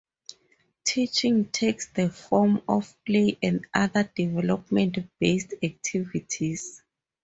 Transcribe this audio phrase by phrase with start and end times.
[0.83, 6.81] Teaching takes the form of play and other development-based activities.